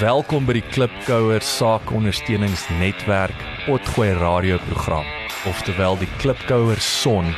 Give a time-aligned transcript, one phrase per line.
[0.00, 5.04] Welkom by die Klipkouer Saakondersteuningsnetwerk Potgooi radioprogram,
[5.50, 7.28] oftewel die Klipkouer Son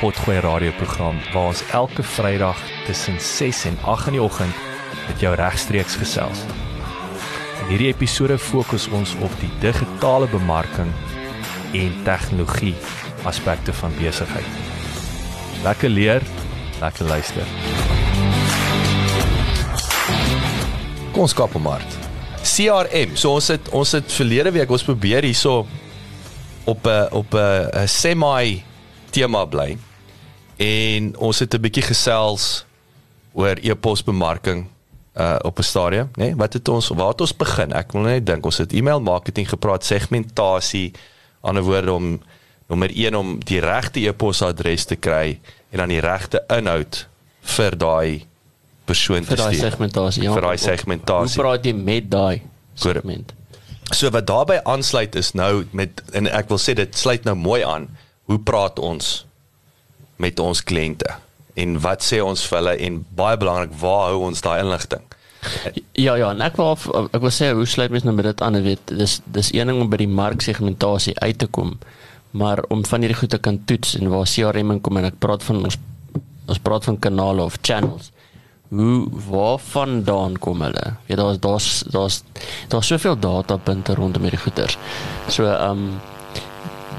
[0.00, 4.66] Potgooi radioprogram waar ons elke Vrydag tussen 6 en 8 in die oggend
[5.04, 6.42] met jou regstreeks gesels.
[7.60, 10.90] In hierdie episode fokus ons op die digitale bemarking
[11.70, 12.74] en tegnologie
[13.30, 14.50] aspekte van besigheid.
[15.62, 16.26] Lekker leer,
[16.82, 17.46] lekker luister.
[21.12, 21.96] Kom ons kap hom hard.
[22.40, 23.10] CRM.
[23.20, 25.66] So ons het ons het verlede week ons probeer hierso
[26.64, 28.64] op 'n op 'n semi
[29.10, 29.76] tema bly.
[30.56, 32.64] En ons het 'n bietjie gesels
[33.34, 34.66] oor e-posbemarking
[35.14, 36.24] uh op 'n stadium, né?
[36.24, 36.36] Nee?
[36.36, 37.72] Wat het ons waar het ons begin?
[37.72, 40.92] Ek wil net dink ons het e-mail marketing gepraat, segmentasie,
[41.40, 42.22] ander woorde om
[42.68, 47.08] nommer 1 om die regte e-posadres te kry en dan die regte inhoud
[47.40, 48.26] vir daai
[48.92, 49.70] persoon vir te daai stuur.
[49.70, 50.22] segmentasie.
[50.28, 50.34] Ja.
[50.36, 51.40] Vir daai Hoe segmentasie.
[51.42, 52.42] praat jy met daai
[52.74, 53.32] segment?
[53.92, 57.60] So wat daarbey aansluit is nou met en ek wil sê dit sluit nou mooi
[57.64, 57.88] aan.
[58.30, 59.26] Hoe praat ons
[60.22, 61.18] met ons kliënte?
[61.60, 65.02] En wat sê ons vir hulle en baie belangrik, waar hou ons daai inligting?
[65.98, 66.78] Ja ja, en ek wil
[67.12, 69.80] ek wil sê hoe sluit mens nou met dit aan, weet, dis dis een ding
[69.82, 71.74] om by die marksegmentasie uit te kom,
[72.30, 75.18] maar om van hierdie goed te kan toets en waar CRM in kom en ek
[75.20, 75.76] praat van ons
[76.48, 78.12] ons praat van kanale of channels.
[78.72, 80.94] Hoe waarvandaan kom hulle?
[81.06, 82.22] Ja, daar's daar's daar's
[82.68, 84.78] daar's soveel datapunte rondom hierdie goeters.
[85.28, 86.00] So ehm um,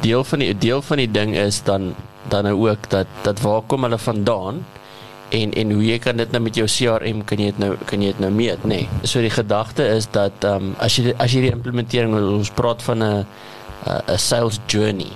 [0.01, 1.95] deel van die deel van die ding is dan
[2.29, 4.65] dan nou ook dat dat waar kom hulle vandaan?
[5.33, 8.01] en en hoe jy kan dit nou met jou CRM kan jy dit nou kan
[8.01, 8.83] jy dit nou meet nê.
[8.83, 9.09] Nee.
[9.09, 12.83] So die gedagte is dat ehm um, as jy as jy die implementering ons praat
[12.85, 13.25] van 'n
[13.85, 15.09] 'n sales journey.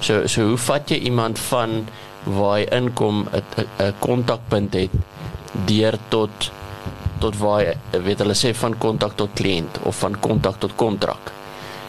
[0.00, 1.88] So so hoe vat jy iemand van
[2.24, 3.42] waar hy inkom 'n
[3.78, 4.90] 'n kontakpunt het
[5.52, 6.50] deur tot
[7.20, 11.32] tot waar hy, weet hulle sê van kontak tot kliënt of van kontak tot kontrak.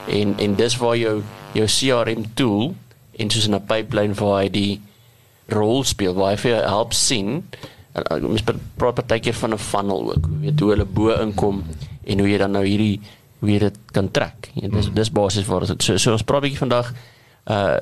[0.07, 1.21] En en dis waar jou
[1.55, 2.73] jou CRM tool
[3.19, 4.81] en soos 'n pipeline waar hy die
[5.51, 7.44] rol speel waar hy vir jou help sien
[7.91, 8.44] en mens
[8.79, 11.63] praat partykeer van 'n funnel ook jy weet hoe hulle bo inkom
[12.03, 13.01] en hoe jy dan nou hierdie
[13.39, 16.41] hoe jy dit kan trek en dis dis basies waar dit so, so ons praat
[16.41, 16.94] 'n bietjie vandag
[17.45, 17.79] uh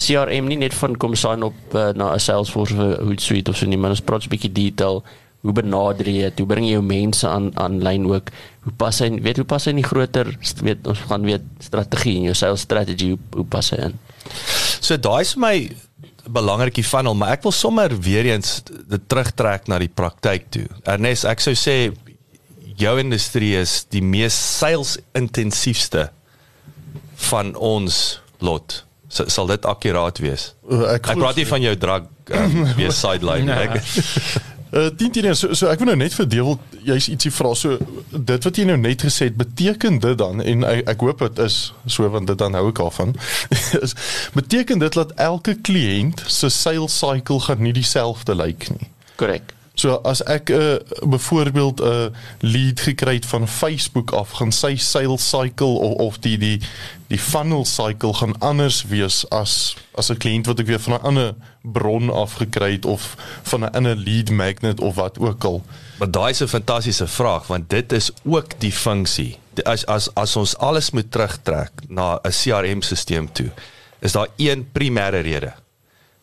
[0.00, 3.66] CRM nie net van kom sign op uh, na 'n Salesforce of Hootsuite of so
[3.66, 5.04] nie maar ons praat 'n bietjie detail
[5.40, 8.30] hoe benader jy dit hoe bring jy jou mense aan aanlyn ook
[8.64, 12.16] hoe pas hy weet hoe pas hy in die groter weet ons gaan weet strategie
[12.16, 13.96] en jou sales strategy hoe, hoe pas hy in
[14.80, 15.56] So daai is vir my
[16.30, 20.66] belangrikie funnel, maar ek wil sommer weer eens dit terugtrek na die praktyk toe.
[20.88, 21.92] Ernest, ek sou sê
[22.80, 26.08] jou industrie is die mees sales intensiefste
[27.30, 28.82] van ons lot.
[29.10, 30.52] So, sal dit akkuraat wees?
[30.70, 33.50] Uh, Ek praat nie van jou drug um, wees sideline.
[33.50, 33.80] Ek
[34.70, 36.52] Uh, 10 10 so, so ek wil nou net verdeel
[36.86, 37.74] jy's ietsie vra so
[38.14, 41.40] dit wat jy nou net gesê het beteken dit dan en ek, ek hoop dit
[41.42, 41.56] is
[41.90, 43.16] so want dit dan hou ek af van
[43.82, 43.96] is
[44.36, 48.86] beteken dit dat elke kliënt se sales cycle gaan nie dieselfde lyk nie
[49.18, 49.50] korrek
[49.80, 52.06] So as ek 'n uh, byvoorbeeld 'n uh,
[52.40, 56.60] lead gekry het van Facebook af, gaan sy sales cycle of, of die die
[57.08, 61.02] die funnel cycle gaan anders wees as as 'n kliënt wat ek weer van 'n
[61.02, 65.62] ander bron af gekry het of van 'n ander lead magnet of wat ook al.
[65.98, 69.38] Maar daai is 'n fantastiese vraag want dit is ook die funksie.
[69.64, 73.50] As as as ons alles moet terugtrek na 'n CRM-stelsel toe,
[74.00, 75.52] is daar een primêre rede.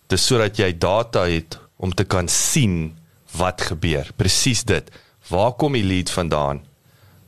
[0.08, 2.94] Dis sodat jy data het om te kan sien
[3.38, 4.10] wat gebeur.
[4.16, 4.90] Presies dit.
[5.30, 6.64] Waar kom die lead vandaan?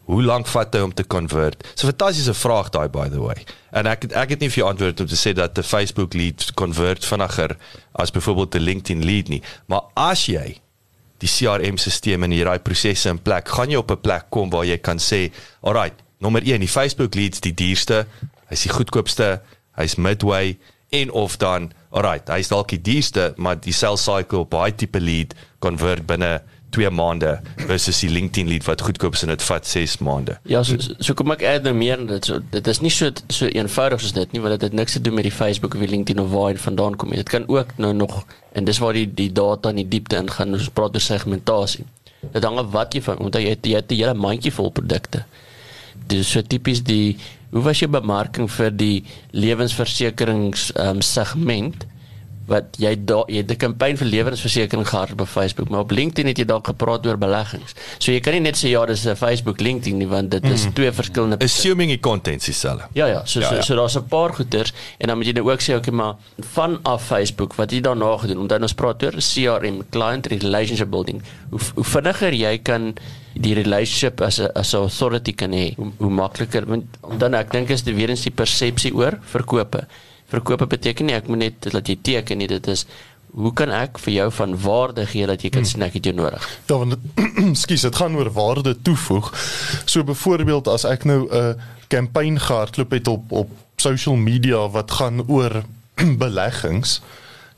[0.10, 1.62] Hoe lank vat hy om te convert?
[1.62, 3.46] Dis 'n fantastiese vraag daai by the way.
[3.72, 6.54] En ek ek het nie vir jou antwoord om te sê dat 'n Facebook lead
[6.54, 7.58] convert vinniger
[7.94, 10.58] as byvoorbeeld 'n LinkedIn lead nie, maar as jy
[11.20, 14.78] die CRM-stelsel en hierdie prosesse in plek, gaan jy op 'n plek kom waar jy
[14.78, 15.32] kan sê,
[15.62, 18.06] "Alright, nommer 1, die Facebook leads die duurste,
[18.50, 19.42] hy's die goedkoopste,
[19.76, 20.58] hy's midway
[20.90, 25.00] en of dan, alright, hy's dalk die duurste, maar die sales cycle op daai tipe
[25.00, 26.40] lead convert binne
[26.70, 30.38] 2 maande versus die LinkedIn lead wat goedkoop is en dit vat 6 maande.
[30.50, 32.30] Ja, so, so kom ek add nou meer aan dit.
[32.30, 35.02] So dit is nie so so eenvoudig soos dit nie, want dit het niks te
[35.02, 37.22] doen met die Facebook of die LinkedIn of waar dit vandaan kom nie.
[37.24, 38.22] Dit kan ook nou nog
[38.54, 40.54] en dis waar die die data in die diepte ingaan.
[40.58, 41.88] Ons praat oor segmentasie.
[42.22, 44.72] Dit hang af wat jy van want jy het jy het 'n hele mandjie vol
[44.72, 45.26] produkte.
[46.08, 47.18] Dis so tipies die
[47.52, 51.86] hoe was jou bemarking vir die lewensversekerings um, segment?
[52.50, 56.28] Wat jy da, jy het 'n kampanje vir lewensversekering gehad op Facebook, maar op LinkedIn
[56.28, 57.74] het jy dalk gepraat oor beleggings.
[57.98, 60.66] So jy kan nie net sê ja, dis 'n Facebook LinkedIn nie want dit is
[60.66, 60.74] mm.
[60.74, 62.88] twee verskillende assuming die content dieselfde.
[62.94, 63.62] Ja ja, so ja, ja.
[63.62, 66.16] so, so daar's 'n paar goeters en dan moet jy nou ook sê okay, maar
[66.40, 71.22] van af Facebook wat jy daarna gedoen, omdat ons praat oor CRM, client relationship building.
[71.50, 72.94] Hoe, hoe vinniger jy kan
[73.34, 76.86] die relationship as 'n as 'n authority kan hê, hoe, hoe makliker want
[77.18, 79.88] dan ek dink is dit weer eens die persepsie oor verkope
[80.30, 82.86] verkope beteken nie ek moet net dat jy teken nie dit is
[83.30, 85.72] hoe kan ek vir jou van waarde gee dat jy kan hmm.
[85.72, 86.98] sien ek het jou nodig ja want
[87.64, 89.32] skus dit gaan oor waarde toevoeg
[89.86, 91.56] so byvoorbeeld as ek nou 'n
[91.90, 95.64] kampanje gehardloop het op op social media wat gaan oor
[96.24, 97.02] beleggings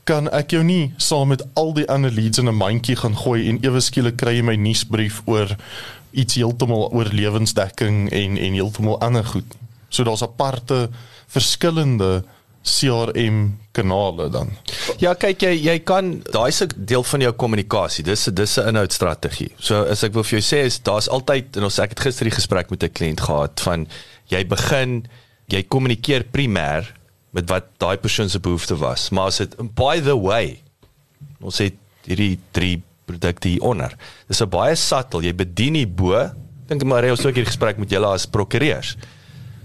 [0.04, 3.48] kan ek jou nie saam met al die ander leads in 'n mandjie gaan gooi
[3.48, 5.56] en ewe skielik kry jy my nuusbrief oor
[6.10, 9.54] iets heeltemal oor lewensdekking en en heeltemal ander goed.
[9.88, 10.90] So daar's aparte
[11.26, 12.24] verskillende
[12.62, 14.50] CRM kanale dan.
[15.02, 18.04] Ja, kyk jy jy kan daai's 'n deel van jou kommunikasie.
[18.04, 19.50] Dis dis 'n inhoudstrategie.
[19.58, 22.24] So as ek wil vir jou sê is daar's altyd en ons ek het gister
[22.24, 23.88] die gesprek met 'n kliënt gehad van
[24.28, 25.06] jy begin
[25.48, 26.86] jy kommunikeer primêr
[27.32, 29.10] met wat daai persoon se behoefte was.
[29.10, 30.62] Maar as dit by the way
[31.40, 31.74] ons het
[32.06, 33.96] hierdie drie produkte hier onder.
[34.28, 35.22] Dis 'n baie subtle.
[35.22, 36.30] Jy bedien die bo.
[36.66, 38.96] Dink maar jy het ook hier gesprek met julle as prokureurs.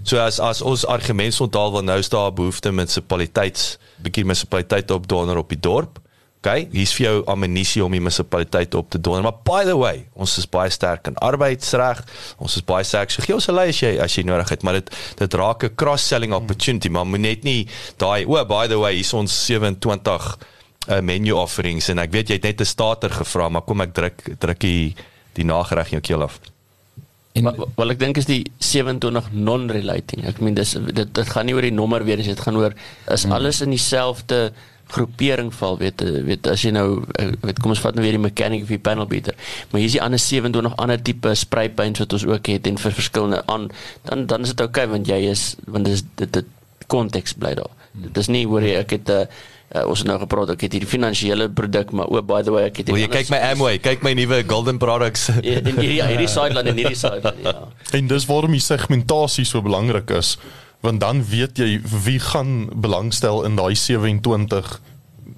[0.02, 5.42] So as as ons argument onthaal wil nou staan behoefte munisipaliteits bietjie munisipaliteit op donor
[5.42, 5.98] op die dorp.
[6.38, 9.24] OK, hier's vir jou ammunisie om die munisipaliteit op te donor.
[9.26, 12.04] Maar by the way, ons is baie sterk in arbeidsreg.
[12.38, 13.10] Ons is baie sterk.
[13.10, 15.64] So gee ons 'n lei as jy as jy nodig het, maar dit dit raak
[15.64, 17.66] 'n cross-selling opportunity, maar moet net nie
[17.96, 20.38] daai o, oh, by the way, hier's ons 27
[20.88, 23.94] uh, menu offerings en ek weet jy het net 'n starter gevra, maar kom ek
[23.94, 24.94] druk druk die
[25.34, 26.40] die nagereg in jou keel af.
[27.38, 30.24] En maar, wel ek dink is die 27 non-relating.
[30.28, 32.74] Ek meen dis dit dit gaan nie oor die nommer weer eens, dit gaan oor
[33.06, 33.36] is hmm.
[33.38, 34.48] alles in dieselfde
[34.88, 36.86] groepering val weet weet as jy nou
[37.20, 39.36] eh, weet kom ons vat nou weer die mechanic of die panel beater
[39.70, 42.80] maar hier is die ander 27 ander tipe spray paints wat ons ook het en
[42.80, 43.68] vir verskillende aan
[44.08, 47.36] dan dan is dit oukei okay, want jy is want dit is dit dit konteks
[47.36, 50.08] bly daar dit is nie hoor jy ek het 'n uh, eh, Uh, ons het
[50.08, 53.02] nou gepraat ek het hierdie finansiële produk maar ook by the way ek het Wil
[53.02, 56.80] jy kyk my Amway kyk my nuwe golden products ja, in hierdie hierdie sideline en
[56.80, 60.38] hierdie sideline ja en dis waarom die segmentasie so belangrik is
[60.80, 64.78] want dan weet jy wie gaan belangstel in daai 27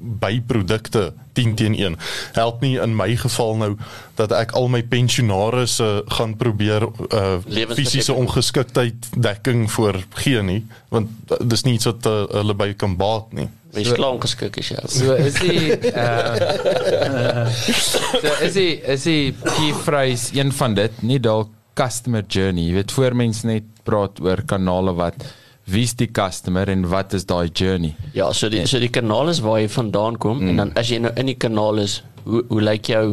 [0.00, 1.96] byprodukte 10 teen 1.
[2.32, 3.70] Help nie in my geval nou
[4.14, 7.38] dat ek al my pensionaars uh, gaan probeer uh
[7.76, 11.10] fisiese ongeskiktheid dekking vir gee nie, want
[11.44, 13.48] dis nie iets wat uh, hulle by kan baat nie.
[13.74, 14.80] Wie so, klaar geskik is jy.
[14.90, 17.46] So is die uh,
[18.24, 22.66] So is die is die key phrase een van dit, nie dalk customer journey.
[22.68, 25.22] Jy weet voor mense net praat oor kanale wat
[25.70, 27.94] wie's die customer en wat is daai journey?
[28.16, 30.50] Ja, so die so die kanaal is waar jy vandaan kom mm.
[30.50, 33.04] en dan as jy nou in die kanaal is, hoe hoe lyk jou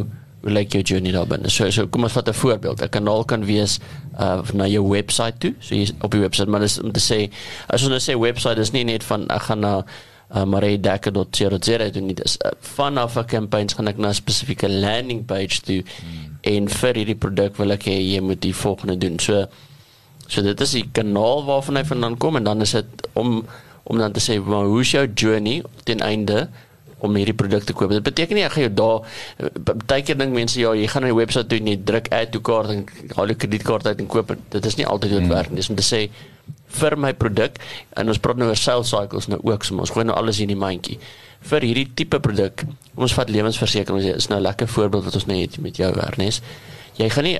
[0.42, 1.50] hoe lyk jou journey daar binne?
[1.54, 2.82] So so kom ons vat 'n voorbeeld.
[2.82, 3.78] 'n Kanaal kan wees
[4.18, 5.54] uh na jou webwerf toe.
[5.60, 7.30] So jy op die webwerf, maar dis om te sê
[7.68, 9.82] as ons nou sê webwerf is nie net van ek gaan na uh,
[10.28, 12.14] maredekker.co.za doen nie.
[12.14, 16.38] Dis uh, vanaf 'n campaigns gaan ek na 'n spesifieke landing page toe mm.
[16.42, 19.18] en vir hierdie produk wil ek hê jy moet die volgende doen.
[19.18, 19.48] So
[20.28, 23.40] So dit is die kanaal waarvan hy vandaan kom en dan is dit om
[23.88, 26.48] om dan te sê maar hoe is jou journey ten einde
[26.98, 27.94] om hierdie produk te koop.
[27.94, 31.12] Dit beteken nie ek gaan jou daar baie keer dink mense ja, jy gaan na
[31.12, 32.84] die webwerf toe en jy druk add to cart en
[33.16, 34.34] haal 'n kredietkaart uit en koop.
[34.52, 35.36] Dit is nie altyd hoe dit hmm.
[35.38, 35.62] werk nie.
[35.62, 36.10] Dis om te sê
[36.78, 37.58] vir my produk
[37.96, 40.52] en ons praat nou oor sales cycles nou ook so ons gooi nou alles in
[40.52, 40.98] die mandjie
[41.48, 42.64] vir hierdie tipe produk.
[42.98, 46.42] Ons vat lewensversekering, is nou 'n lekker voorbeeld wat ons net met jou Ernest
[46.98, 47.36] jy gaan nie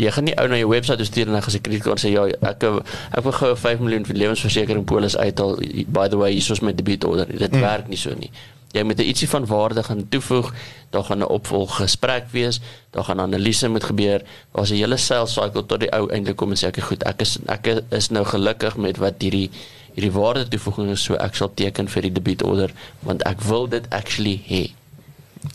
[0.00, 2.64] jy gaan nie ou na jou webwerf stuur en dan gesê kredietkaart sê ja ek
[2.64, 5.56] ek wil gou 5 miljoen vir lewensversekering polis uithaal
[5.98, 7.60] by the way hier is my debiet order dit mm.
[7.64, 8.30] werk nie so nie
[8.74, 10.52] jy moet ietsie van waarde gaan toevoeg
[10.90, 15.32] daar gaan 'n opvolg gesprek wees daar gaan analise moet gebeur daar's 'n hele sales
[15.32, 18.24] cycle tot die ou eintlik kom en sê ek goed ek is ek is nou
[18.24, 19.50] gelukkig met wat hierdie
[19.94, 22.70] hierdie waarde toevoeging is so ek sal teken vir die debiet order
[23.00, 24.70] want ek wil dit actually hê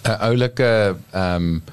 [0.04, 1.64] 'n oulike ehm um,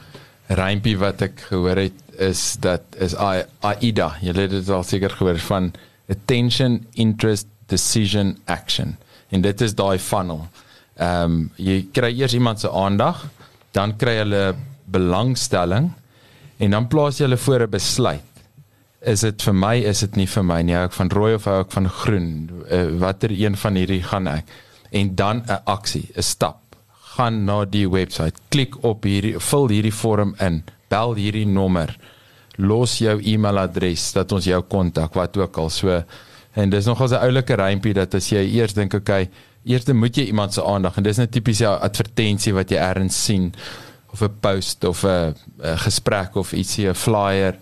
[0.49, 4.17] rympie wat ek gehoor het is dat is AIDA.
[4.21, 5.73] Jy het dit al seker gehoor van
[6.09, 8.97] attention, interest, decision, action.
[9.29, 10.49] En dit is daai funnel.
[10.99, 13.25] Ehm um, jy kry eers iemand se aandag,
[13.73, 14.55] dan kry hulle
[14.91, 15.93] belangstelling
[16.59, 18.25] en dan plaas jy hulle voor 'n besluit.
[19.01, 20.75] Is dit vir my, is dit nie vir my nie.
[20.75, 22.51] Ek van rooi of ek van groen.
[22.71, 24.45] Uh, watter een van hierdie gaan ek?
[24.91, 26.69] En dan 'n aksie, 'n stap
[27.19, 31.97] gaan na die webwerf, klik op hierdie vul hierdie vorm in, bel hierdie nommer,
[32.59, 36.03] los jou e-mailadres dat ons jou kontak wat ook al so
[36.59, 39.29] en dis nogals 'n oulike rympie dat as jy eers dink okay,
[39.65, 43.25] eers moet jy iemand se aandag en dis net tipies 'n advertensie wat jy ergens
[43.25, 43.53] sien
[44.13, 47.59] of 'n post of 'n gesprek of ietsie 'n flyer.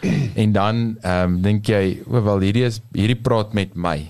[0.42, 4.06] En dan ehm um, dink jy o wel hierdie is hierdie praat met my.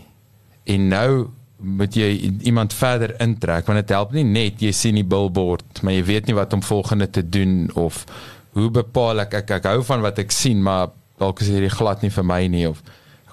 [0.64, 1.30] En nou
[1.64, 5.96] moet jy iemand verder intrek want dit help nie net jy sien die billboard maar
[5.96, 8.04] jy weet nie wat om volgende te doen of
[8.58, 12.04] hoe bepaal ek ek, ek hou van wat ek sien maar dalk is hierdie glad
[12.04, 12.82] nie vir my nie of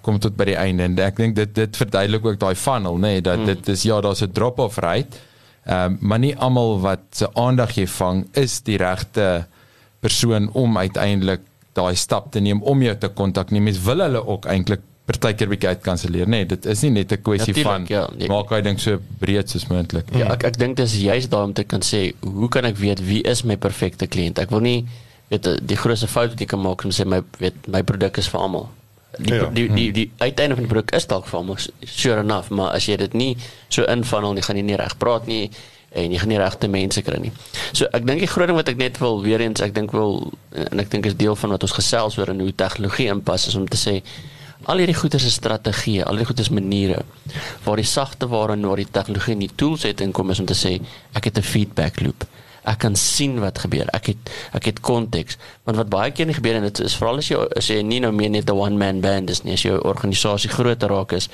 [0.02, 0.84] kom tot by die einde.
[0.84, 3.46] En ek dink dit dit verduidelik ook daai funnel nê nee, dat mm.
[3.46, 5.18] dit is ja daar's 'n drop off rate
[5.66, 9.46] ehm um, maar nie almal wat se aandag jy vang is die regte
[10.00, 11.42] persoon om uiteindelik
[11.74, 13.62] daai stap te neem om jou te kontak nie.
[13.62, 16.42] Mens wil hulle ook eintlik partykeer bietjie uitkanselleer nê.
[16.42, 18.28] Nee, dit is nie net 'n kwessie van ja, nee.
[18.28, 21.64] maak hy dink so breed soos moontlik ja ek ek dink dis juist daarom te
[21.64, 24.40] kan sê hoe kan ek weet wie is my perfekte kliënt?
[24.40, 24.86] Ek wil nie
[25.30, 28.28] weet die grootste fout wat jy kan maak om sê my weet my produk is
[28.28, 28.70] vir almal
[29.24, 29.50] die, ja.
[29.50, 32.88] die die die uiteinde van die produk is dalk vir almal sure enough maar as
[32.90, 33.36] jy dit nie
[33.70, 35.46] so infunnel nie gaan jy nie reg praat nie
[35.92, 37.32] en jy gaan nie regte mense kry nie.
[37.76, 40.32] So ek dink die groot ding wat ek net wil weer eens ek dink wil
[40.56, 43.58] en ek dink is deel van wat ons gesels oor en hoe tegnologie inpas is
[43.60, 43.98] om te sê
[44.72, 47.02] al hierdie goeie se strategieë, al hierdie goeie se maniere
[47.66, 50.48] waar die sagte ware en waar die tegnologie nie tools het en kom is om
[50.48, 50.78] te sê
[51.18, 52.24] ek het 'n feedback loop.
[52.64, 53.90] Ek kan sien wat gebeur.
[53.94, 55.38] Ek het ek het konteks.
[55.66, 58.12] Want wat baie keer gebeur en dit is veral as jy as jy nie nou
[58.12, 61.30] meer net 'n one man band is nie, as jou organisasie groter raak is,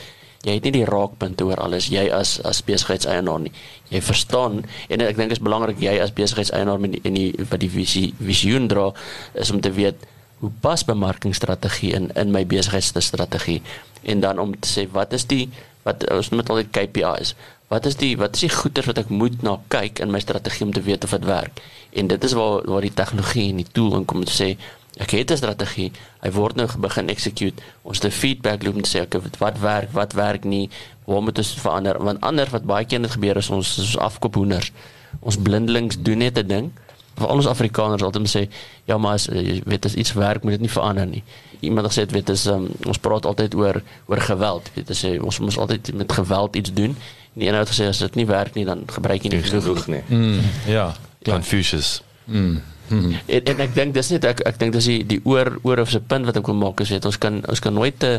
[0.45, 3.51] jy het nie die raakpunte oor alles jy as as besigheidseienaar nie.
[3.89, 7.59] Jy verstaan en ek dink dit is belangrik jy as besigheidseienaar met in die wat
[7.59, 8.91] die visie visioen dra
[9.33, 9.95] is om te weet
[10.39, 13.61] hoe pas bemarkingstrategie in in my besigheidsstrategie
[14.03, 15.49] en dan om te sê wat is die
[15.83, 17.33] wat ons met al die KPIs
[17.67, 20.65] wat is die wat is die goeders wat ek moet na kyk in my strategie
[20.65, 23.71] om te weet of dit werk en dit is waar waar die tegnologie en die
[23.71, 24.57] tool inkom om te sê
[24.97, 27.61] ek het 'n strategie, hy word nou begin execute.
[27.83, 30.69] Ons het 'n feedback loop om te sê okay, wat werk, wat werk nie,
[31.05, 32.03] waar moet ons verander?
[32.03, 34.71] Want anders wat baie keer net gebeur is ons is afkoop hoenders.
[35.19, 36.71] Ons blindelings doen net 'n ding.
[37.15, 38.49] Vir al ons Afrikaners altyd sê,
[38.85, 41.23] ja, maar as jy weet as iets werk, moet dit nie verander nie.
[41.59, 44.69] Iemand het gesê dit is um, ons praat altyd oor oor geweld.
[44.73, 46.97] Weet jy sê ons moet altyd met geweld iets doen.
[47.37, 49.83] En die een het gesê as dit nie werk nie, dan gebruik jy nie genoeg
[49.93, 50.01] nie.
[50.09, 50.87] Mm, ja,
[51.21, 51.99] Confucius.
[52.25, 52.63] Mm.
[52.87, 53.13] Hmm.
[53.27, 55.91] En, en ek dink dis net ek ek dink dis die die oor oor of
[55.91, 58.13] se punt wat ek wil maak is weet ons kan ons kan nooit te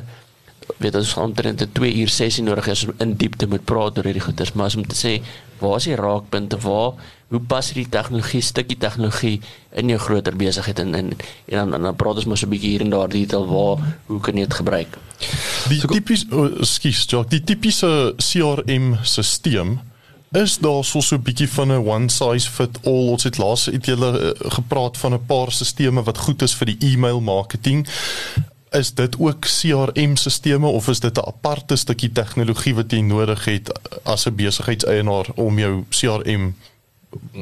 [0.76, 3.98] weet ons gaan omtrent 'n 2 uur sessie nodig hê om in diepte moet praat
[3.98, 5.22] oor hierdie goeders maar as om te sê
[5.58, 6.92] waar is die raakpunte waar
[7.28, 9.40] hoe pas hierdie tegnologie stukkie tegnologie
[9.72, 12.80] in jou groter besigheid en en en dan dan praat ons mos 'n bietjie hier
[12.80, 14.98] en daar detail waar hoe kan jy dit gebruik
[15.68, 19.78] die tipiese oh, skus die tipiese CRM stelsel
[20.32, 23.08] is daar so so 'n bietjie van 'n one size fit all.
[23.08, 26.66] Ons het laas het julle uh, gepraat van 'n paar stelsels wat goed is vir
[26.66, 27.86] die e-mail marketing.
[28.70, 33.72] Is dit ook CRM-stelsels of is dit 'n aparte stukkie tegnologie wat jy nodig het
[34.02, 36.54] as 'n besigheidseienaar om jou CRM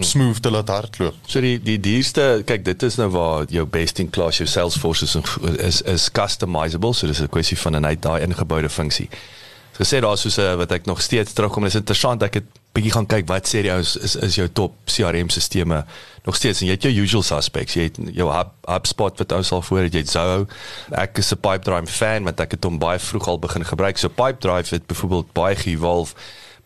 [0.00, 1.14] smooth te laat hardloop.
[1.26, 5.04] So die die duurste, kyk dit is nou waar jou best in class jou Salesforce
[5.04, 5.16] is
[5.56, 9.08] is, is customizable, so dis 'n kwessie van 'n uit daai ingeboude funksie.
[9.72, 12.44] Gesê daar soos 'n wat ek nog steeds terugkom, is interessant ek het
[12.76, 15.84] bietjie gaan kyk wat sê die ou is, is is jou top CRM stelsels
[16.26, 16.60] nog steeds.
[16.60, 17.76] En jy het jou usual suspects.
[17.78, 20.46] Jy het jou hub HubSpot wat ou sal voor jy het Zoho.
[20.90, 23.98] Ek is 'n Pipedrive fan want ek het hom baie vroeg al begin gebruik.
[23.98, 26.14] So Pipedrive het byvoorbeeld baie gevolg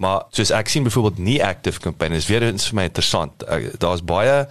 [0.01, 3.45] maar soos ek sien byvoorbeeld nie active campaigns weer eens vir my interessant.
[3.79, 4.47] Daar's baie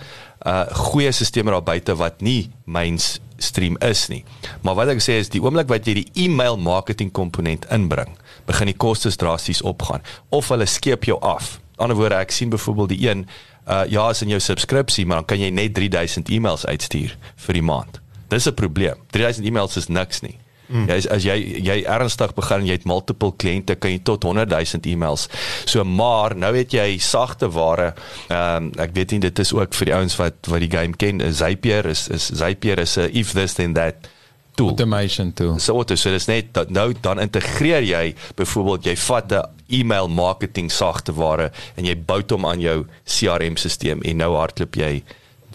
[0.46, 4.24] uh goeie stelsels daar buite wat nie mainstream is nie.
[4.62, 8.14] Maar wat ek sê is die oomblik wat jy die e-mail marketing komponent inbring
[8.50, 10.04] begin die kostes drasties opgaan
[10.36, 11.58] of hulle skeep jou af.
[11.80, 13.26] Ander woorde ek sien byvoorbeeld die een
[13.70, 17.16] uh ja, is in jou subskripsie, maar dan kan jy net 3000 e-mails uitstuur
[17.46, 18.00] vir die maand.
[18.30, 18.98] Dis 'n probleem.
[19.14, 20.38] 3000 e-mails is niks nie.
[20.70, 20.86] Mm.
[20.86, 24.86] Jy as jy jy ernstig begin jy het multiple kliënte kan jy tot 100 000
[24.86, 25.28] e-mails.
[25.66, 27.94] So maar nou het jy sagte ware.
[28.30, 30.94] Ehm um, ek weet nie dit is ook vir die ouens wat wat die game
[30.94, 31.22] ken.
[31.34, 34.10] Zapier is is Zapier is 'n if this then that
[34.60, 34.74] tool.
[34.74, 35.60] Automation tool.
[35.60, 38.04] So wat is so dis net dat nou dan integreer jy
[38.40, 39.46] byvoorbeeld jy vat 'n
[39.80, 45.04] e-mail marketing sagteware en jy bou hom aan jou CRM stelsel en nou hardloop jy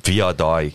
[0.02, 0.74] via daai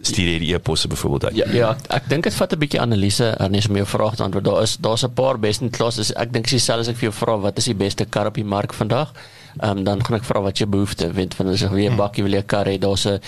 [0.00, 1.36] stuur die e-posse byvoorbeeld uit.
[1.36, 4.44] Ja, ja, ek dink dit vat 'n bietjie analise Ernest om jou vraag te antwoord.
[4.44, 6.12] Daar is daar's 'n paar best in class.
[6.12, 8.44] Ek dink dieselfde as ek vir jou vra wat is die beste kar op die
[8.44, 9.12] mark vandag?
[9.58, 11.96] Ehm um, dan gaan ek vra wat jy behoefte, weet van as jy weer 'n
[11.96, 13.20] bakkie wil hê kar hê, daar's 'n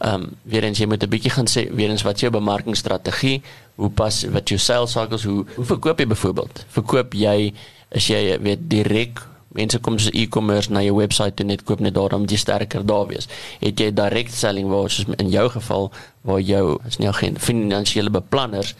[0.00, 3.42] ehm um, weer eens jy moet 'n bietjie gaan sê weer eens wat jou bemarkingstrategie,
[3.76, 6.64] hoe pas wat jou sales cycles, hoe hoe verkoop jy byvoorbeeld?
[6.68, 7.52] Verkoop jy
[7.92, 11.94] as jy weet direk mense kom so e-commerce na jou webwerf en net koop net
[11.96, 13.28] daar om jy sterker daar wees.
[13.60, 15.90] Het jy direct selling waar soos in jou geval
[16.28, 18.74] waar jou is nie geen finansiële beplanners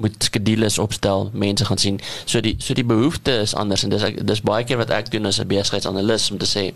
[0.00, 1.98] moet skedules opstel, mense gaan sien.
[2.24, 5.10] So die so die behoefte is anders en dis ek dis baie keer wat ek
[5.12, 6.72] doen as 'n besigheidsanalis om te sê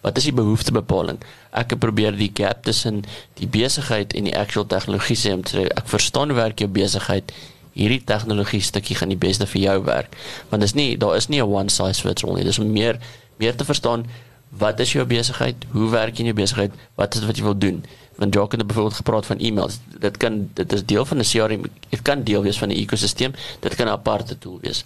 [0.00, 1.18] wat is die behoeftebepaling?
[1.50, 3.02] Ek probeer die gap tussen
[3.40, 7.32] die besigheid en die actual tegnologie sê om te sê ek verstaan werk jou besigheid.
[7.78, 10.16] Hierdie tegnologie stukkie gaan die beste vir jou werk.
[10.50, 12.44] Want dis nie daar is nie 'n one size fits all nie.
[12.44, 12.98] Dis om meer
[13.38, 14.06] meer te verstaan
[14.50, 15.56] wat is jou besigheid?
[15.72, 16.72] Hoe werk jy in jou besigheid?
[16.96, 17.84] Wat is wat jy wil doen?
[18.16, 19.78] Want Jock het byvoorbeeld gepraat van e-mails.
[20.00, 21.62] Dit kan dit is deel van 'n CRM.
[21.88, 23.32] Dit kan deel wees van 'n ekosisteem.
[23.60, 24.84] Dit kan 'n aparte tool wees.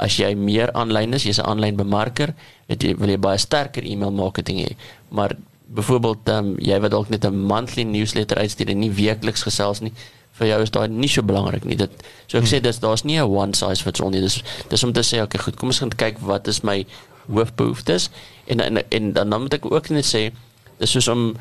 [0.00, 2.34] As jy meer aanlyn is, jy's 'n aanlyn bemarker,
[2.68, 4.76] het jy wil jy baie sterker e-mail marketing hê.
[5.10, 5.36] Maar
[5.68, 9.92] byvoorbeeld um, jy wat dalk net 'n monthly newsletter uitstuur en nie weekliks gesels nie,
[10.40, 11.76] vir jou is daai nie so belangrik nie.
[11.76, 11.90] Dit
[12.26, 12.52] so ek hmm.
[12.52, 14.20] sê dis daar's nie 'n one size fits all nie.
[14.20, 16.86] Dis dis om te sê okay, goed, kom ons gaan kyk wat is my
[17.28, 18.10] hoofbehoeftes
[18.46, 20.30] en en en dan moet ek ook net sê
[20.78, 21.34] dis soos om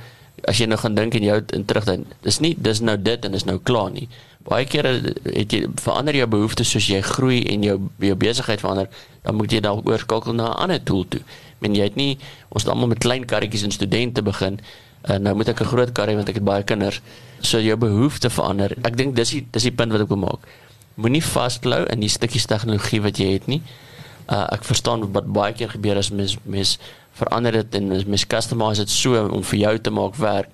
[0.48, 3.26] as jy nou gaan dink en jou in terug dan dis nie dis nou dit
[3.26, 4.08] en dis nou klaar nie
[4.50, 4.92] baie kere
[5.24, 8.90] het jy verander jou behoeftes soos jy groei en jou jou besigheid verander
[9.24, 11.22] dan moet jy dalk oorskakel na 'n ander tool toe.
[11.60, 12.18] Men jy het nie
[12.50, 14.60] ons het almal met klein karretjies en studente begin.
[15.10, 17.02] Uh, nou moet ek 'n groot karre want ek het baie kinders.
[17.42, 18.76] So jou behoeftes verander.
[18.84, 20.40] Ek dink dis die dis die punt wat ek wil maak.
[20.96, 23.62] Moenie vasklou in die stukkies tegnologie wat jy het nie.
[24.28, 26.80] Uh, ek verstaan wat baie keer gebeur as mens mens
[27.12, 30.50] verander dit en mens customize dit so om vir jou te maak werk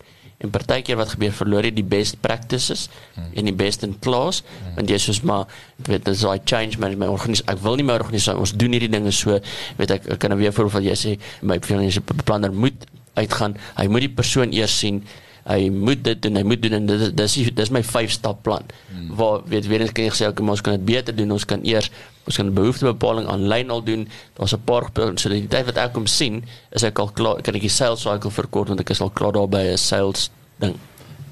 [0.46, 3.34] en partykeer wat gebeur verloor jy die best practices hmm.
[3.34, 4.78] en die best in class hmm.
[4.80, 5.46] want jy soos maar
[5.90, 9.14] weet dis daai change management organisasie ek wil nie meer organisasie ons doen hierdie dinge
[9.16, 9.40] so
[9.80, 12.88] weet ek, ek kan nou weer voorval jy sê my finansiële beplanner moet
[13.20, 15.04] uitgaan hy moet die persoon eers sien
[15.46, 18.66] hy moet dit doen, hy moet doen en dit dis dis my 5 stap plan.
[18.90, 19.12] Hmm.
[19.18, 21.36] Waar weet weer eens kan jy sê okay, ons kan dit beter doen.
[21.36, 21.92] Ons kan eers
[22.26, 24.08] ons kan behoeftebepaling aanlyn al doen.
[24.40, 27.56] Daar's 'n paar so die tyd wat ek kom sien, is ek al klaar kan
[27.56, 30.76] ek die sales cycle verkort want ek is al klaar daar by 'n sales ding.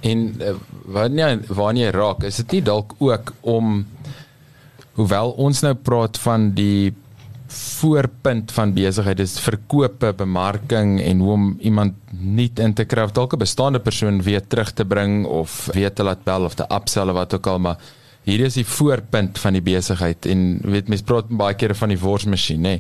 [0.02, 0.54] En uh,
[0.86, 3.88] wanneer wanneer jy raak, is dit nie dalk ook om
[4.94, 6.94] hoewel ons nou praat van die
[7.54, 13.12] voorpunt van besigheid is verkope, bemarking en hoe om iemand nuut in te kry of
[13.12, 16.66] dalk 'n bestaande persoon weer terug te bring of weer te laat bel of te
[16.70, 17.78] upsell of wat ook al maar
[18.24, 20.26] hier is die voorpunt van die besigheid.
[20.26, 22.80] En weet mense praat baie kere van die worsmasjien nê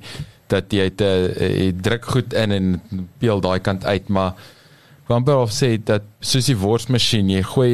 [0.52, 2.82] dat jy te uh, druk goed in en
[3.18, 4.34] peel daai kant uit maar
[5.08, 7.74] Wamper of sê dat soos die worsmasjien jy gooi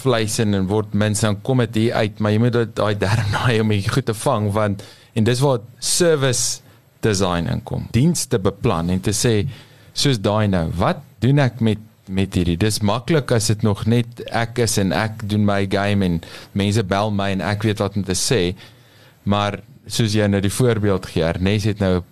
[0.00, 3.26] vleis in en word mense dan kom dit hier uit maar jy moet daai derde
[3.34, 4.84] naai om dit goed te vang want
[5.14, 6.62] en dis waar service
[7.04, 7.88] design inkom.
[7.92, 9.34] Dienste beplan en te sê
[9.92, 12.56] soos daai nou, wat doen ek met met hierdie?
[12.58, 16.16] Dis maklik as dit nog net ek is en ek doen my game en
[16.58, 18.40] mense bel my en ek weet wat om te sê.
[19.30, 22.04] Maar soos jy nou die voorbeeld gee, Ernest het nou 'n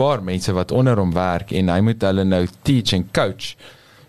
[0.00, 3.56] paar mense wat onder hom werk en hy moet hulle nou teach en coach.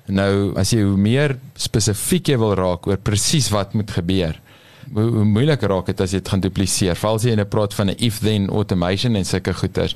[0.07, 4.37] Nou as jy meer spesifiek wil raak oor presies wat moet gebeur,
[4.93, 6.99] hoe, hoe moeiliker raak dit as jy dit gaan dupliseer.
[6.99, 9.95] Veral as jy in 'n praat van 'n if then automation en sulke goeters.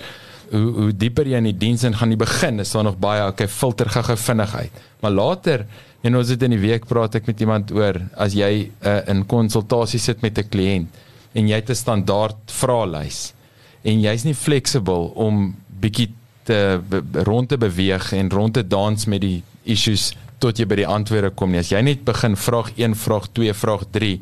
[0.51, 3.27] Hoe hoe dieper jy in die diens in gaan die begin is daar nog baie
[3.27, 4.71] okay filter gou vinnigheid.
[5.01, 5.65] Maar later
[6.01, 9.25] en ons het in die week praat ek met iemand oor as jy uh, in
[9.25, 10.87] konsultasie sit met 'n kliënt
[11.33, 13.33] en jy het 'n standaard vraelys
[13.83, 16.09] en jy's nie flexible om bietjie
[16.49, 16.79] te
[17.29, 20.09] rond te beweeg en rond te dans met die issues
[20.39, 21.61] tot jy by die antwoorde kom nie.
[21.61, 24.13] As jy net begin vraag 1, vraag 2, vraag 3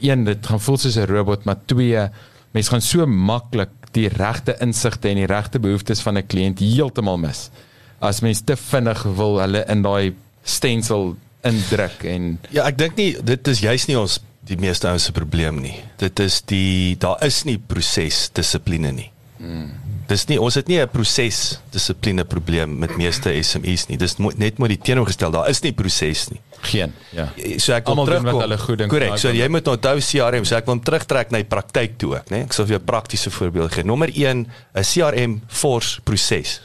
[0.00, 2.08] een dit gaan voel soos 'n robot maar twee
[2.50, 7.16] mense gaan so maklik die regte insigte en die regte behoeftes van 'n kliënt heeltemal
[7.16, 7.50] mis
[7.98, 13.16] as mens te vinnig wil hulle in daai stencil indruk en ja ek dink nie
[13.22, 17.24] dit is juist nie ons die meeste ouens se probleem nie dit is die daar
[17.24, 19.70] is nie proses dissipline nie hmm.
[20.08, 24.58] Dis nie ons het nie 'n proses dissipline probleem met meeste SMEs nie dis net
[24.58, 27.28] maar die teenoorgestel daar is nie proses nie Geen, ja.
[27.60, 28.90] So ek wil terugkom met hulle goed dink.
[28.90, 29.18] Korrek.
[29.20, 32.30] So jy moet onthou CRM, so ek wil hom terugtrek na die praktyk toe ook,
[32.32, 32.42] né?
[32.46, 33.84] Ek sal vir jou 'n praktiese voorbeeld gee.
[33.84, 36.60] Nommer 1, 'n CRM force proses.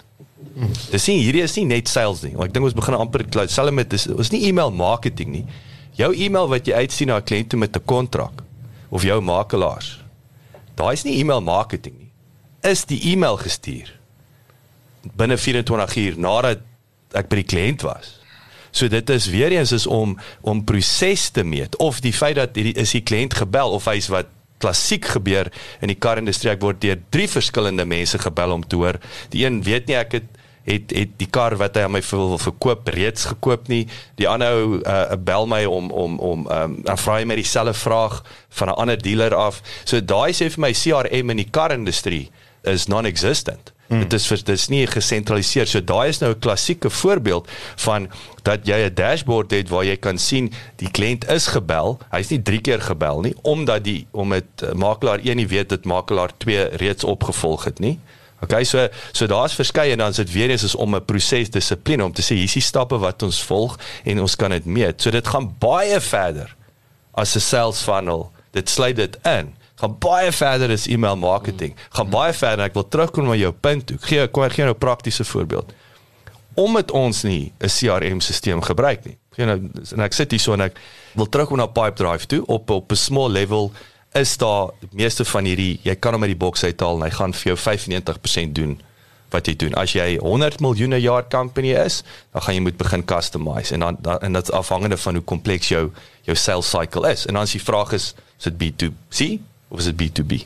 [0.92, 2.34] Dis sien hierdie is nie net sales nie.
[2.40, 5.46] Ek dink ons begin amper selfs met dis ons nie e-mail marketing nie.
[5.96, 8.44] Jou e-mail wat jy uitsien na 'n kliënt toe met 'n kontrak
[8.90, 10.00] of jou makelaars.
[10.76, 12.01] Daai is nie e-mail marketing nie.
[12.62, 13.89] Is die e-mail gestuur
[15.17, 16.60] binne 24 uur nadat
[17.17, 18.19] ek by die kliënt was?
[18.71, 20.13] So dit is weer eens is om
[20.45, 24.12] om proses te meet of die feit dat hierdie is die kliënt gebel of hy's
[24.13, 24.30] wat
[24.62, 25.50] klassiek gebeur
[25.82, 29.02] in die karindustrie ek word deur drie verskillende mense gebel om te hoor.
[29.34, 30.30] Die een weet nie ek het
[30.62, 33.88] het het die kar wat hy aan my wil verkoop reeds gekoop nie.
[34.21, 37.74] Die ander ou uh, bel my om om om um, dan vra hy my dieselfde
[37.74, 38.21] vraag
[38.60, 39.63] van 'n ander dealer af.
[39.84, 42.30] So daai sê vir my CRM in die karindustrie
[42.63, 44.00] is non-existent Mm.
[44.00, 45.67] Dit is dit is nie gesentraliseer.
[45.67, 48.10] So daai is nou 'n klassieke voorbeeld van
[48.41, 52.00] dat jy 'n dashboard het waar jy kan sien die kliënt is gebel.
[52.10, 55.69] Hy's nie 3 keer gebel nie omdat die om dit uh, makelaar 1 nie weet
[55.69, 58.00] dit makelaar 2 reeds opgevolg het nie.
[58.39, 61.50] Okay, so so daar's verskeie en dan is dit weer eens is om 'n proses
[61.50, 65.02] dissipline om te sê hier's die stappe wat ons volg en ons kan dit meet.
[65.02, 66.56] So dit gaan baie verder
[67.12, 68.32] as 'n sales funnel.
[68.52, 69.54] Dit sluit dit in.
[69.82, 71.74] Gaan baie verder as e-mail marketing.
[71.89, 72.67] Gaan baie verder.
[72.70, 73.98] Ek wil terugkom na jou punt toe.
[74.06, 75.74] Gee kom ek gee nou 'n praktiese voorbeeld.
[76.54, 79.17] Omdat ons nie 'n CRM-stelsel gebruik nie.
[79.34, 79.58] Gee nou
[79.91, 80.78] en ek sit hier so en ek
[81.15, 83.72] wil terugkom na Pipedrive toe op op 'n small level
[84.13, 87.34] is daar meeste van hierdie jy kan hom uit die boks uithaal en hy gaan
[87.34, 88.82] vir jou 95% doen
[89.32, 89.74] wat jy doen.
[89.74, 93.98] As jy 100 miljoen jaar company is, dan gaan jy moet begin customize en dan,
[94.00, 95.91] dan en dit's afhangende van hoe kompleks jou
[96.22, 97.26] jou sales cycle is.
[97.26, 99.39] En dan as die vraag is, is dit B2C
[99.72, 100.44] of is dit B2B?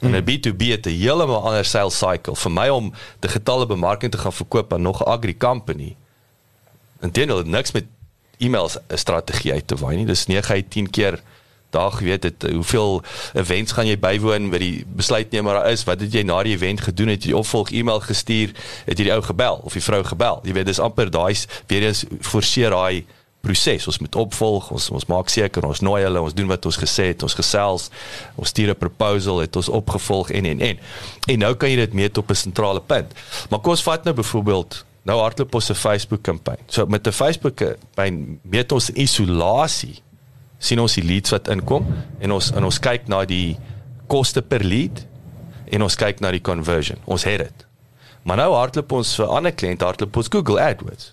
[0.00, 2.36] En 'n B2B het 'n heeltemal ander sales cycle.
[2.36, 5.96] Vir my om digitale bemarking te gaan verkoop aan nog 'n agri company.
[7.00, 7.84] Intendeel niks met
[8.38, 10.06] e-mails 'n strategie uit te waai nie.
[10.06, 11.22] Dis 9 uit 10 keer
[11.70, 13.02] dag weet dit hoeveel
[13.34, 17.12] events gaan jy bywoon by die besluitnemer is wat het jy na die event gedoen
[17.14, 18.54] het jy opvolg e-mail gestuur
[18.86, 21.34] het jy die ou gebel of die vrou gebel jy weet dis amper daai
[21.66, 23.04] weer eens forceer daai
[23.46, 26.80] proses ons moet opvolg ons ons maak seker ons nooi hulle ons doen wat ons
[26.82, 27.88] gesê het ons gesels
[28.34, 30.82] ons stuur 'n proposal het ons opgevolg en en en
[31.28, 33.14] en nou kan jy dit meet op 'n sentrale punt
[33.50, 37.12] maar kom ons vat nou byvoorbeeld nou hardloop ons 'n Facebook kampanje so met 'n
[37.12, 40.02] Facebook kampanje meet ons isolasie
[40.58, 41.86] sien ons die leads wat inkom
[42.18, 43.56] en ons en ons kyk na die
[44.06, 45.06] koste per lead
[45.66, 46.98] en ons kyk na die conversion.
[47.04, 47.66] Ons het dit.
[48.26, 51.12] Maar nou hardloop ons vir ander kliënte hardloop ons Google AdWords.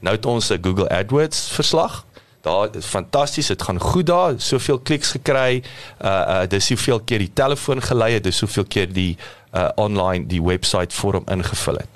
[0.00, 2.04] Nou het ons 'n Google AdWords verslag.
[2.40, 5.62] Daar is fantasties, dit gaan goed daar, soveel kliks gekry.
[6.00, 9.16] Uh uh dis soveel keer die telefoon gelei het, dis soveel keer die
[9.54, 11.88] uh online die webwerf vorm ingevul het.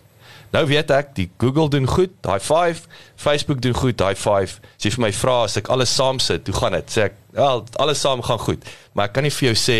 [0.52, 2.84] Nou weet ek, die Google doen goed, daai 5,
[3.16, 4.58] Facebook doen goed, daai 5.
[4.76, 6.92] As jy vir my vra as ek alles saam sit, hoe gaan dit?
[6.92, 8.68] Sê ek, wel, alles saam gaan goed.
[8.92, 9.78] Maar ek kan nie vir jou sê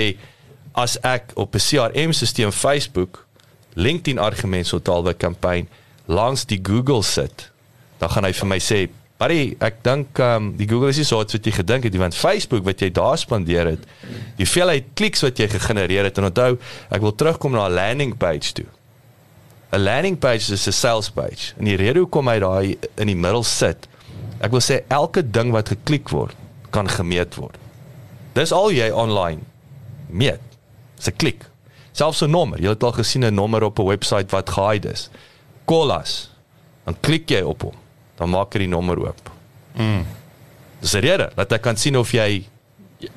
[0.73, 3.27] as ek op 'n CRM-stelsel Facebook
[3.75, 5.69] LinkedIn argument so taalwe kampanje
[6.07, 7.52] langs die Google sit,
[8.03, 8.89] dan gaan hy vir my sê,
[9.23, 12.01] "Buddy, ek dink um, die Google is nie so iets wat jy gedink het nie,
[12.03, 13.85] want Facebook wat jy daar spandeer het,
[14.37, 16.59] die hoeveelheid kliks wat jy gegenereer het en onthou,
[16.91, 18.67] ek wil terugkom na 'n landing page toe."
[19.73, 21.55] 'n landing page is 'n sales page.
[21.59, 23.89] En die rede hoekom hy daai in die middel sit,
[24.41, 26.35] ek wil sê elke ding wat geklik word,
[26.71, 27.57] kan gemeet word.
[28.35, 29.41] Dis al jy online
[30.09, 30.41] meet.
[30.97, 31.49] Dis 'n klik.
[31.93, 32.61] Selfs 'n nommer.
[32.61, 35.11] Jy het al gesien 'n nommer op 'n webwerf wat gehide is.
[35.65, 36.31] Kolas.
[36.85, 37.75] Dan klik jy op hom.
[38.19, 39.31] Dan maak hy die nommer oop.
[39.79, 40.03] Mm.
[40.83, 42.43] Dis rede dat ek kan sien of jy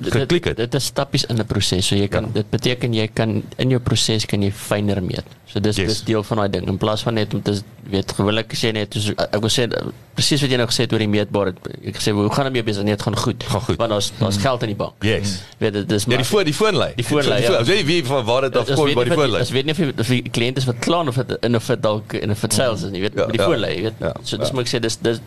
[0.00, 0.56] geklik het.
[0.56, 1.86] Dit, dit is stappies in 'n proses.
[1.86, 2.30] So jy kan ja.
[2.40, 5.24] dit beteken jy kan in jou proses kan jy fyner meet.
[5.46, 5.88] So dis yes.
[5.88, 7.54] dis deel van daai ding in plaas van net om te
[7.90, 9.68] weet gewoonlik sê net so, ek wil sê
[10.14, 11.52] presies wat jy nou gesê het oor die meetbaar
[11.86, 13.44] ek sê hoe gaan dit mee besig net gaan goed.
[13.46, 13.78] Gaan goed.
[13.78, 14.94] Want daar's daar's geld in die bank.
[15.06, 15.38] Yes.
[15.58, 16.92] Weet dit dis maar ja, die voor die foonlyn.
[16.96, 17.42] Die foonlyn.
[17.42, 17.58] Ja.
[17.60, 19.46] Jy weet wie van waar dit af kom by die foonlyn.
[19.46, 21.60] Ek weet nie of die, of die kliënt is wat klaan of dit in 'n
[21.60, 23.46] fit dalk in 'n fit sales is nie, weet ja, die ja.
[23.46, 23.94] foonlyn, weet.
[24.00, 24.54] Ja, so dis ja.
[24.54, 25.20] moet ek sê dis dis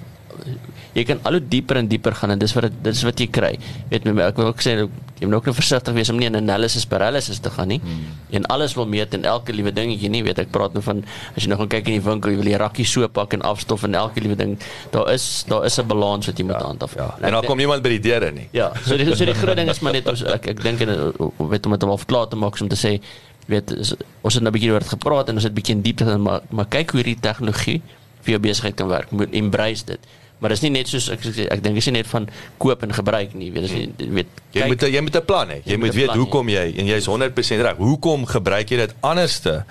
[0.94, 3.28] jy kan al hoe dieper en dieper gaan en dis wat dit is wat jy
[3.28, 3.52] kry.
[3.92, 4.76] Weet my ek wil ook sê
[5.20, 7.80] jy moet ook nou versigtig wees om nie 'n analysis paralysis te gaan nie.
[7.84, 8.06] Hmm.
[8.32, 11.04] En alles wil meet en elke liewe dingetjie nie, weet ek praat nou van
[11.36, 13.42] as jy nog gaan kyk in die winkel, jy wil jy rakkie so pak en
[13.42, 14.58] afstof en elke liewe ding,
[14.92, 16.96] daar is daar is 'n balans wat jy moet ja, handhaaf.
[16.96, 17.16] Ja.
[17.20, 18.48] En, en dan kom niemand by die deure nie.
[18.52, 21.14] Ja, so die so die groot ding is maar net ons ek ek dink en
[21.38, 23.02] weet om dit om klaar te maak om te sê
[23.50, 25.76] weet is, ons het nou 'n bietjie oor dit gepraat en ons het 'n bietjie
[25.76, 27.82] in diepte gaan maar maar kyk hoe hierdie tegnologie
[28.22, 29.12] vir jou besigheid kan werk.
[29.12, 30.00] Moet embrace dit.
[30.40, 32.30] Maar dis nie net soos ek ek, ek dink dis nie net van
[32.64, 35.58] koop en gebruik nie, weet jy, weet jy kyk, moet jy moet 'n plan hê.
[35.60, 37.76] Jy, jy moet weet hoekom jy en jy's 100% reg.
[37.78, 39.66] Hoekom gebruik jy dit anderste?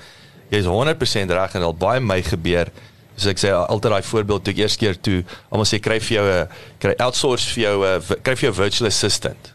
[0.53, 2.69] Jy's 100% reg en al baie my gebeur.
[3.17, 6.15] So ek sê altyd daai voorbeeld toe ek eers keer toe almal sê kry vir
[6.21, 9.55] jou 'n kry outsource vir jou 'n kry vir jou virtual assistant.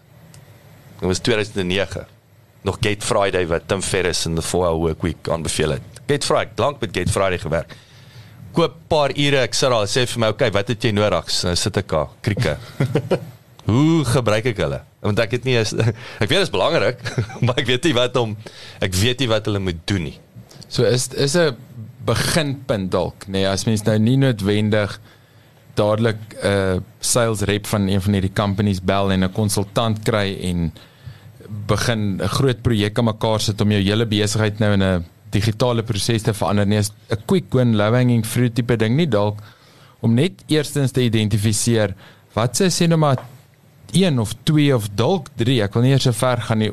[0.99, 2.05] Dit was 2009.
[2.63, 5.81] Nog Gate Friday wat Tim Ferriss in the 4-hour work week aanbeveel het.
[6.07, 7.75] Gate Friday, lank met Gate Friday gewerk
[8.53, 11.31] koop paar ure ek sit daar sê vir my okay wat het jy nodig?
[11.45, 12.57] Nou sit ek daar krieke.
[13.69, 14.81] Hoe gebruik ek hulle?
[15.03, 15.73] Want ek het nie is,
[16.21, 17.03] ek weet dit is belangrik
[17.45, 18.35] maar ek weet nie wat om
[18.83, 20.17] ek weet nie wat hulle moet doen nie.
[20.67, 21.57] So is is 'n
[22.03, 24.99] beginpunt dalk nê nee, as mens nou nie noodwendig
[25.79, 30.37] dadelik 'n uh, sales rep van een van hierdie companies bel en 'n konsultant kry
[30.49, 30.73] en
[31.67, 35.83] begin 'n groot projek aan mekaar sit om jou hele besigheid nou in 'n digitale
[35.83, 36.79] proses te verander nie.
[36.79, 39.41] Is 'n quick win low hanging fruit tipe ding nie dalk
[40.01, 41.95] om net eerstens te identifiseer
[42.35, 43.17] wat se sê nou maar
[43.93, 46.71] 1 of 2 of dalk 3 ek wil nie eers so ver gaan nie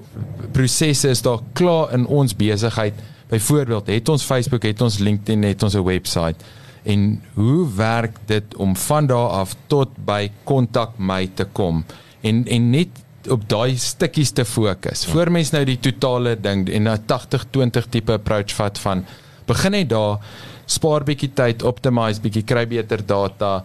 [0.52, 2.94] prosesse is daar klaar in ons besigheid.
[3.30, 6.36] Byvoorbeeld, het ons Facebook, het ons LinkedIn, het ons 'n webwerf
[6.82, 11.84] en hoe werk dit om van daar af tot by kontak my te kom?
[12.20, 12.88] En en net
[13.28, 15.04] op daai stukkies te fokus.
[15.04, 15.12] Ja.
[15.12, 19.04] Voor mens nou die totale ding en 'n 80-20 tipe approach vat van
[19.46, 20.18] begin net daar
[20.66, 23.64] spaar bietjie tyd, optimize bietjie, kry beter data,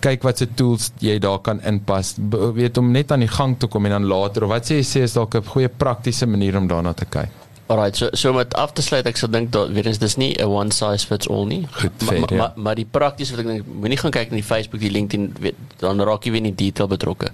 [0.00, 2.14] kyk wat se tools jy daar kan inpas.
[2.18, 4.78] Be weet om net aan die gang te kom en dan later of wat sê
[4.78, 7.30] jy sê is dalk 'n goeie praktiese manier om daarna te kyk.
[7.68, 10.34] Alright, so so met af te sluit ek sou dink dat weer eens dis nie
[10.38, 11.66] 'n one size fits all nie.
[11.70, 12.36] Goed, fair, maar ja.
[12.36, 15.34] maar maar die prakties wat ek dink moenie gaan kyk na die Facebook, die LinkedIn,
[15.40, 17.28] weet, dan raak jy weer in die detail betrokke.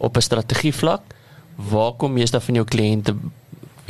[0.00, 1.02] Op 'n strategie vlak,
[1.54, 3.14] waar kom meeste van jou kliënte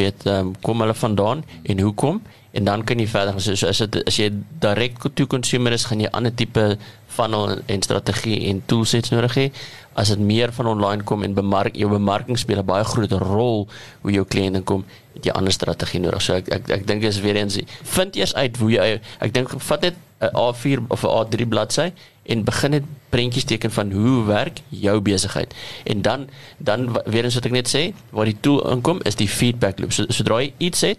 [0.00, 2.22] weet um, kom hulle vandaan en hoekom?
[2.50, 3.36] En dan kan jy verder.
[3.38, 4.30] So, so as dit as jy
[4.62, 6.64] direk to consumer is gaan jy ander tipe
[7.10, 9.46] funnel en strategie en toolsets nodig hê.
[9.98, 13.68] As dit meer van online kom en bemark jou bemarking speel 'n baie groot rol
[14.02, 16.22] hoe jou kliënte kom het jy ander strategie nodig.
[16.22, 19.48] So ek ek, ek dink dis weer eens vind eers uit hoe jy ek dink
[19.50, 24.24] vat net 'n A4 of 'n A3 bladsy en begin net prentjies teken van hoe
[24.24, 25.54] werk jou besigheid.
[25.84, 26.28] En dan
[26.58, 29.92] dan weer eens wat ek net sê, waar die tool inkom is die feedback loop.
[29.92, 30.98] So, sodra jy iets het,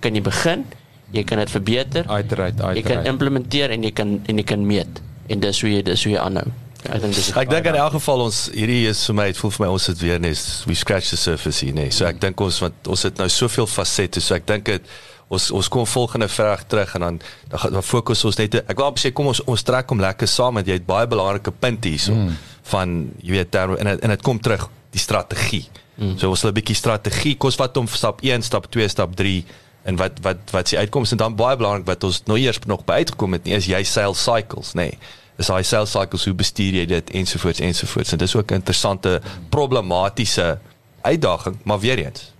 [0.00, 0.64] kan jy begin,
[1.12, 3.08] jy kan dit verbeter, Iterate, jy kan iterate.
[3.08, 5.02] implementeer en jy kan en jy kan meet.
[5.28, 6.48] En dis hoe jy dis hoe jy aanhou.
[6.84, 9.52] Ek dink dis Ek dink in elk geval ons hierdie is vir my dit voel
[9.56, 11.92] vir my ons het weer net we scratch the surface hier nee.
[11.94, 14.90] So ek dink ons want ons het nou soveel fasette so ek dink dit
[15.32, 18.76] ons ons kom volgende vraag terug en dan dan, gaan- dan fokus ons net ek
[18.76, 21.88] wou sê kom ons ons trek hom lekker saam want jy het baie belangrike punte
[21.88, 22.36] hierso mm.
[22.74, 25.64] van jy weet daar en het- en dit kom terug die strategie.
[25.96, 26.18] Mm.
[26.18, 29.44] So ons wil 'n bietjie strategie kos wat om stap 1, stap 2, stap 3
[29.84, 32.84] en wat wat wat se uitkomste en dan baie belangrik wat ons nou eers nog
[32.84, 34.92] by uitgekom het nie is jy sales cycles nê.
[34.92, 34.98] Nee
[35.36, 39.20] is daai sales cycles hoe bestuur jy dit ensovoorts ensovoorts en dis ook 'n interessante
[39.48, 40.58] problematiese
[41.02, 42.32] uitdaging maar weer eens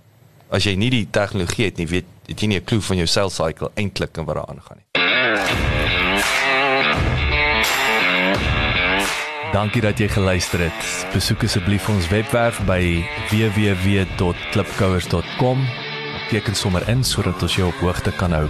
[0.49, 3.07] as jy nie die tegnologie het nie weet het jy nie 'n klou van jou
[3.07, 4.85] sales cycle eintlik en wat daar aangaan nie
[9.55, 11.07] Dankie dat jy geluister het.
[11.13, 15.67] Besoek asseblief ons webwerf by www.klipkouers.com.
[16.27, 18.49] Teken sommer in sodat ons jou op hoogte kan hou.